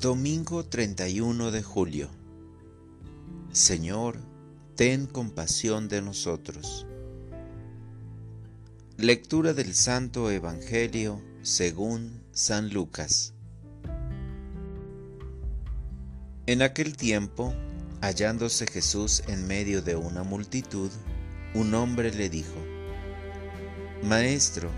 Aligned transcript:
Domingo 0.00 0.64
31 0.64 1.50
de 1.50 1.62
julio. 1.62 2.08
Señor, 3.52 4.16
ten 4.74 5.04
compasión 5.04 5.88
de 5.88 6.00
nosotros. 6.00 6.86
Lectura 8.96 9.52
del 9.52 9.74
Santo 9.74 10.30
Evangelio 10.30 11.20
según 11.42 12.22
San 12.32 12.70
Lucas. 12.70 13.34
En 16.46 16.62
aquel 16.62 16.96
tiempo, 16.96 17.52
hallándose 18.00 18.66
Jesús 18.66 19.22
en 19.28 19.46
medio 19.46 19.82
de 19.82 19.96
una 19.96 20.22
multitud, 20.22 20.90
un 21.52 21.74
hombre 21.74 22.10
le 22.10 22.30
dijo, 22.30 22.56
Maestro, 24.02 24.70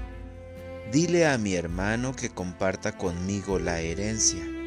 dile 0.91 1.29
a 1.29 1.39
mi 1.39 1.55
hermano 1.55 2.13
que 2.13 2.29
comparta 2.29 2.99
conmigo 2.99 3.61
la 3.61 3.79
herencia. 3.79 4.62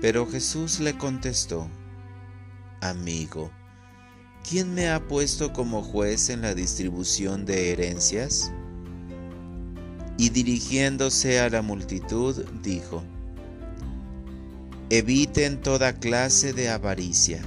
Pero 0.00 0.26
Jesús 0.26 0.80
le 0.80 0.96
contestó, 0.96 1.68
Amigo, 2.80 3.50
¿quién 4.48 4.72
me 4.72 4.88
ha 4.88 5.06
puesto 5.06 5.52
como 5.52 5.82
juez 5.82 6.30
en 6.30 6.40
la 6.40 6.54
distribución 6.54 7.44
de 7.44 7.72
herencias? 7.72 8.50
Y 10.16 10.30
dirigiéndose 10.30 11.40
a 11.40 11.50
la 11.50 11.60
multitud, 11.60 12.44
dijo, 12.62 13.02
Eviten 14.88 15.60
toda 15.60 15.92
clase 15.92 16.54
de 16.54 16.70
avaricia, 16.70 17.42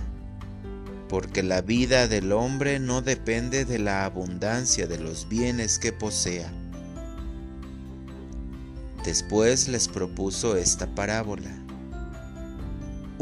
porque 1.09 1.41
la 1.41 1.61
vida 1.61 2.07
del 2.07 2.31
hombre 2.31 2.79
no 2.79 3.01
depende 3.01 3.65
de 3.65 3.79
la 3.79 4.05
abundancia 4.05 4.85
de 4.85 4.99
los 4.99 5.27
bienes 5.27 5.79
que 5.79 5.91
posea. 5.91 6.51
Después 9.03 9.67
les 9.67 9.87
propuso 9.87 10.55
esta 10.55 10.87
parábola 10.95 11.62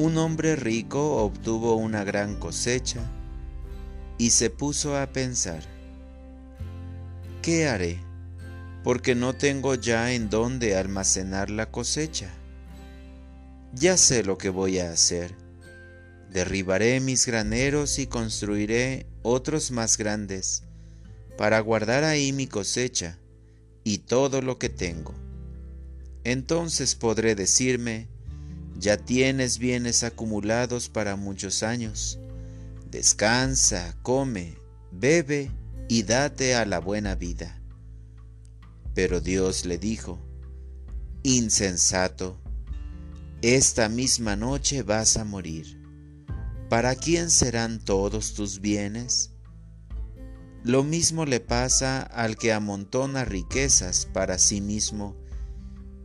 un 0.02 0.18
hombre 0.18 0.56
rico 0.56 1.18
obtuvo 1.18 1.76
una 1.76 2.04
gran 2.04 2.36
cosecha 2.36 3.02
y 4.18 4.32
se 4.32 4.50
puso 4.50 4.98
a 4.98 5.06
pensar, 5.06 5.62
¿qué 7.44 7.68
haré? 7.68 8.00
Porque 8.84 9.14
no 9.14 9.36
tengo 9.36 9.76
ya 9.76 10.12
en 10.12 10.32
dónde 10.32 10.76
almacenar 10.76 11.52
la 11.52 11.70
cosecha. 11.70 12.32
Ya 13.74 13.96
sé 13.96 14.24
lo 14.24 14.40
que 14.40 14.50
voy 14.50 14.80
a 14.80 14.92
hacer. 14.92 15.36
Derribaré 16.32 17.00
mis 17.00 17.28
graneros 17.28 18.00
y 18.00 18.08
construiré 18.08 19.06
otros 19.22 19.70
más 19.70 20.00
grandes 20.00 20.64
para 21.38 21.60
guardar 21.60 22.06
ahí 22.06 22.34
mi 22.34 22.48
cosecha 22.48 23.20
y 23.84 24.00
todo 24.00 24.42
lo 24.42 24.58
que 24.58 24.70
tengo. 24.70 25.14
Entonces 26.24 26.96
podré 26.96 27.36
decirme, 27.36 28.08
ya 28.82 28.98
tienes 28.98 29.60
bienes 29.60 30.04
acumulados 30.04 30.90
para 30.90 31.16
muchos 31.16 31.62
años. 31.62 32.20
Descansa, 32.90 33.96
come, 34.02 34.58
bebe 34.92 35.52
y 35.88 36.02
date 36.02 36.56
a 36.56 36.66
la 36.66 36.80
buena 36.80 37.14
vida. 37.14 37.62
Pero 38.96 39.22
Dios 39.22 39.66
le 39.66 39.78
dijo, 39.78 40.20
Insensato, 41.22 42.42
esta 43.44 43.88
misma 43.88 44.36
noche 44.36 44.82
vas 44.82 45.16
a 45.16 45.26
morir. 45.26 45.80
¿Para 46.68 46.96
quién 46.96 47.30
serán 47.30 47.80
todos 47.86 48.34
tus 48.34 48.62
bienes? 48.62 49.30
Lo 50.64 50.84
mismo 50.84 51.26
le 51.26 51.40
pasa 51.40 52.02
al 52.02 52.36
que 52.36 52.52
amontona 52.52 53.26
riquezas 53.26 54.08
para 54.08 54.40
sí 54.40 54.60
mismo 54.60 55.16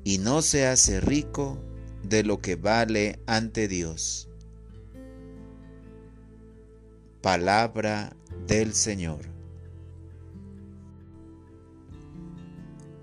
y 0.05 0.19
no 0.19 0.43
se 0.43 0.67
hace 0.67 1.01
rico 1.01 1.66
de 2.09 2.23
lo 2.23 2.39
que 2.39 2.57
vale 2.57 3.21
ante 3.27 3.67
Dios. 3.69 4.29
Palabra 7.21 8.17
del 8.47 8.75
Señor. 8.75 9.27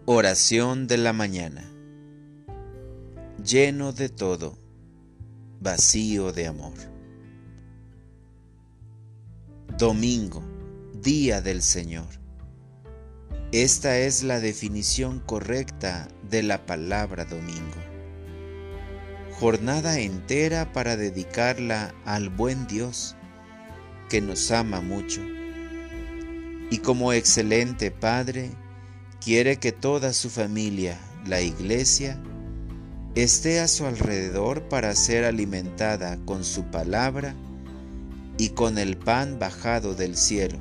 Oración 0.06 0.88
de 0.88 0.98
la 0.98 1.12
mañana. 1.12 1.70
Lleno 3.44 3.92
de 3.92 4.08
todo, 4.08 4.58
vacío 5.60 6.32
de 6.32 6.48
amor. 6.48 6.74
Domingo, 9.78 10.44
Día 11.02 11.42
del 11.42 11.62
Señor. 11.62 12.08
Esta 13.52 13.98
es 13.98 14.24
la 14.24 14.40
definición 14.40 15.20
correcta 15.20 16.08
de 16.30 16.44
la 16.44 16.66
palabra 16.66 17.26
domingo 17.26 17.93
jornada 19.44 20.00
entera 20.00 20.72
para 20.72 20.96
dedicarla 20.96 21.94
al 22.06 22.30
buen 22.30 22.66
Dios, 22.66 23.18
que 24.08 24.22
nos 24.22 24.50
ama 24.52 24.80
mucho. 24.80 25.20
Y 26.72 26.78
como 26.78 27.12
excelente 27.12 27.92
Padre, 27.92 28.52
quiere 29.20 29.58
que 29.58 29.74
toda 29.74 30.14
su 30.14 30.30
familia, 30.30 30.98
la 31.26 31.42
Iglesia, 31.42 32.18
esté 33.16 33.60
a 33.60 33.68
su 33.68 33.86
alrededor 33.86 34.70
para 34.70 34.96
ser 34.96 35.26
alimentada 35.26 36.18
con 36.24 36.46
su 36.46 36.64
palabra 36.72 37.36
y 38.38 38.52
con 38.52 38.78
el 38.78 38.96
pan 38.96 39.40
bajado 39.40 39.94
del 39.94 40.16
cielo, 40.16 40.58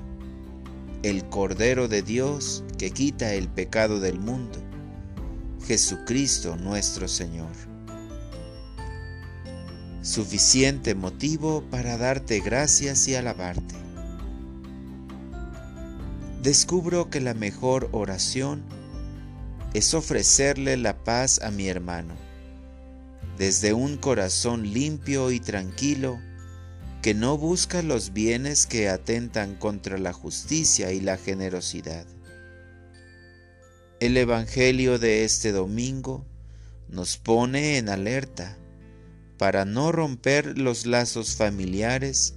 el 1.04 1.24
Cordero 1.28 1.86
de 1.86 2.02
Dios 2.02 2.64
que 2.78 2.90
quita 2.90 3.32
el 3.32 3.46
pecado 3.46 4.00
del 4.00 4.18
mundo, 4.18 4.58
Jesucristo 5.68 6.56
nuestro 6.56 7.06
Señor 7.06 7.71
suficiente 10.02 10.96
motivo 10.96 11.62
para 11.70 11.96
darte 11.96 12.40
gracias 12.40 13.06
y 13.06 13.14
alabarte. 13.14 13.76
Descubro 16.42 17.08
que 17.08 17.20
la 17.20 17.34
mejor 17.34 17.88
oración 17.92 18.64
es 19.74 19.94
ofrecerle 19.94 20.76
la 20.76 21.04
paz 21.04 21.40
a 21.40 21.52
mi 21.52 21.68
hermano, 21.68 22.14
desde 23.38 23.72
un 23.74 23.96
corazón 23.96 24.72
limpio 24.72 25.30
y 25.30 25.38
tranquilo 25.38 26.18
que 27.00 27.14
no 27.14 27.38
busca 27.38 27.82
los 27.82 28.12
bienes 28.12 28.66
que 28.66 28.88
atentan 28.88 29.54
contra 29.54 29.98
la 29.98 30.12
justicia 30.12 30.92
y 30.92 31.00
la 31.00 31.16
generosidad. 31.16 32.06
El 34.00 34.16
Evangelio 34.16 34.98
de 34.98 35.24
este 35.24 35.52
domingo 35.52 36.26
nos 36.88 37.18
pone 37.18 37.78
en 37.78 37.88
alerta 37.88 38.58
para 39.42 39.64
no 39.64 39.90
romper 39.90 40.56
los 40.56 40.86
lazos 40.86 41.34
familiares 41.34 42.36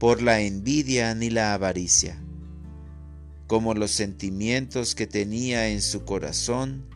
por 0.00 0.20
la 0.20 0.40
envidia 0.40 1.14
ni 1.14 1.30
la 1.30 1.54
avaricia, 1.54 2.20
como 3.46 3.72
los 3.72 3.92
sentimientos 3.92 4.96
que 4.96 5.06
tenía 5.06 5.68
en 5.68 5.80
su 5.80 6.04
corazón 6.04 6.88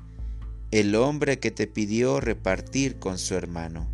el 0.73 0.97
hombre 0.97 1.39
que 1.39 1.53
te 1.53 1.69
pidió 1.69 2.19
repartir 2.19 2.99
con 2.99 3.17
su 3.17 3.37
hermano. 3.37 3.89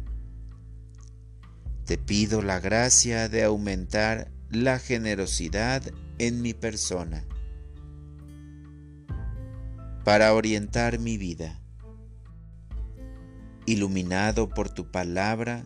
Te 1.85 1.99
pido 1.99 2.41
la 2.41 2.59
gracia 2.59 3.29
de 3.29 3.45
aumentar 3.45 4.31
la 4.49 4.79
generosidad 4.79 5.83
en 6.17 6.41
mi 6.41 6.55
persona 6.55 7.27
para 10.05 10.33
orientar 10.33 10.99
mi 10.99 11.19
vida 11.19 11.60
Iluminado 13.71 14.49
por 14.49 14.69
tu 14.69 14.91
palabra, 14.91 15.65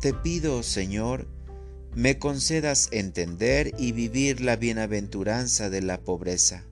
te 0.00 0.14
pido, 0.14 0.62
Señor, 0.62 1.26
me 1.96 2.16
concedas 2.16 2.88
entender 2.92 3.72
y 3.76 3.90
vivir 3.90 4.40
la 4.40 4.54
bienaventuranza 4.54 5.68
de 5.68 5.82
la 5.82 6.00
pobreza, 6.00 6.62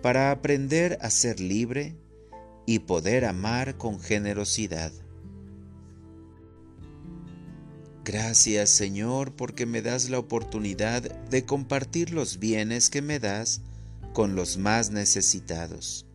para 0.00 0.30
aprender 0.30 0.96
a 1.00 1.10
ser 1.10 1.40
libre 1.40 1.96
y 2.66 2.78
poder 2.78 3.24
amar 3.24 3.76
con 3.76 3.98
generosidad. 3.98 4.92
Gracias 8.04 8.70
Señor 8.70 9.34
porque 9.34 9.66
me 9.66 9.82
das 9.82 10.08
la 10.08 10.20
oportunidad 10.20 11.02
de 11.02 11.44
compartir 11.44 12.12
los 12.12 12.38
bienes 12.38 12.90
que 12.90 13.02
me 13.02 13.18
das 13.18 13.60
con 14.12 14.36
los 14.36 14.56
más 14.56 14.92
necesitados 14.92 16.06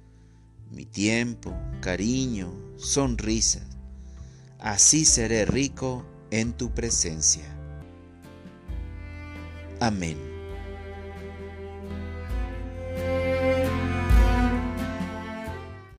mi 0.71 0.85
tiempo, 0.85 1.53
cariño, 1.81 2.51
sonrisas. 2.77 3.63
Así 4.59 5.05
seré 5.05 5.45
rico 5.45 6.05
en 6.31 6.53
tu 6.53 6.73
presencia. 6.73 7.45
Amén. 9.79 10.28